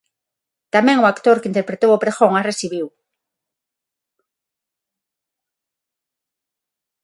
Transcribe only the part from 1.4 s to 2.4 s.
interpretou o pregón